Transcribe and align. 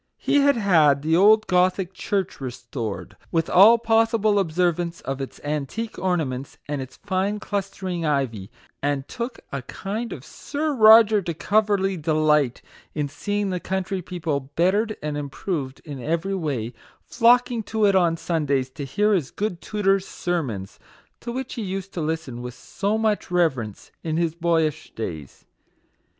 He 0.17 0.37
had 0.39 0.55
had 0.57 1.03
the 1.03 1.15
old 1.15 1.45
Gothic 1.45 1.93
church 1.93 2.41
restored, 2.41 3.15
with 3.31 3.51
all 3.51 3.77
possible 3.77 4.39
observance 4.39 4.99
of 5.01 5.21
its 5.21 5.39
antique 5.43 5.99
orna 5.99 6.25
ments 6.25 6.57
and 6.67 6.81
its 6.81 6.97
fine 6.97 7.39
clustering 7.39 8.03
ivy; 8.03 8.49
and 8.81 9.07
took 9.07 9.41
a 9.51 9.61
kind 9.61 10.11
of 10.11 10.25
Sir 10.25 10.73
Roger 10.73 11.21
de 11.21 11.35
Coverley 11.35 11.97
delight 11.97 12.63
in 12.95 13.09
seeing 13.09 13.51
the 13.51 13.59
country 13.59 14.01
people, 14.01 14.49
bettered 14.55 14.97
and 15.03 15.15
improved 15.19 15.81
in 15.85 16.01
every 16.01 16.33
way, 16.33 16.73
flocking 17.03 17.61
to 17.61 17.85
it 17.85 17.95
on 17.95 18.17
Sundays 18.17 18.71
to 18.71 18.85
hear 18.85 19.13
his 19.13 19.29
good 19.29 19.61
tutor's 19.61 20.07
sermons, 20.07 20.79
to 21.19 21.31
which 21.31 21.53
he 21.53 21.61
used 21.61 21.93
to 21.93 22.01
listen 22.01 22.41
with 22.41 22.55
so 22.55 22.97
much 22.97 23.29
reverence 23.29 23.91
in 24.01 24.17
his 24.17 24.33
boyish 24.33 24.95
days. 24.95 25.45